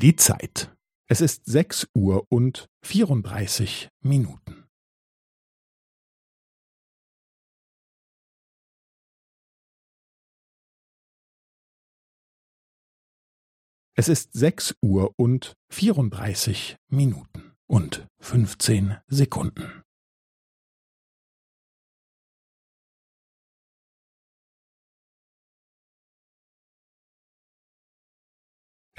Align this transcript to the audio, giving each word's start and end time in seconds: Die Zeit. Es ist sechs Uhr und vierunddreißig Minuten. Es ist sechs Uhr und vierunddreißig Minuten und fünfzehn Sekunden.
Die 0.00 0.16
Zeit. 0.16 0.74
Es 1.10 1.20
ist 1.20 1.44
sechs 1.44 1.86
Uhr 1.94 2.24
und 2.32 2.68
vierunddreißig 2.82 3.90
Minuten. 4.02 4.66
Es 13.94 14.08
ist 14.08 14.32
sechs 14.32 14.74
Uhr 14.80 15.12
und 15.18 15.52
vierunddreißig 15.70 16.76
Minuten 16.88 17.52
und 17.66 18.06
fünfzehn 18.18 18.96
Sekunden. 19.06 19.79